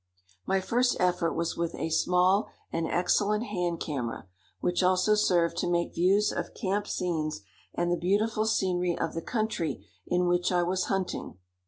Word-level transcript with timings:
My 0.47 0.59
first 0.61 0.97
effort 0.99 1.33
was 1.35 1.55
with 1.55 1.75
a 1.75 1.91
small 1.91 2.47
and 2.73 2.87
excellent 2.87 3.43
hand 3.43 3.79
camera, 3.79 4.25
which 4.59 4.81
also 4.81 5.13
served 5.13 5.57
to 5.57 5.69
make 5.69 5.93
views 5.93 6.31
of 6.31 6.55
camp 6.55 6.87
scenes 6.87 7.41
and 7.75 7.91
the 7.91 7.97
beautiful 7.97 8.47
scenery 8.47 8.97
of 8.97 9.13
the 9.13 9.21
country 9.21 9.87
in 10.07 10.27
which 10.27 10.51
I 10.51 10.63
was 10.63 10.85
hunting. 10.85 11.37